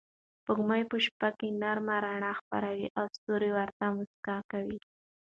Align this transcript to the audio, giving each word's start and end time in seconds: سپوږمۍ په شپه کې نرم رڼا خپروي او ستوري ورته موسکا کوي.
سپوږمۍ 0.39 0.81
په 0.91 0.97
شپه 1.05 1.29
کې 1.37 1.47
نرم 1.61 1.87
رڼا 2.05 2.31
خپروي 2.39 2.85
او 2.97 3.05
ستوري 3.15 3.49
ورته 3.57 3.83
موسکا 3.95 4.37
کوي. 4.51 4.77